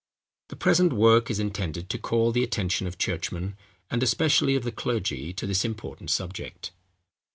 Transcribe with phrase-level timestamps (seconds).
[0.47, 3.55] The present work is intended to call the attention of churchmen,
[3.91, 6.71] and especially of the clergy, to this important subject.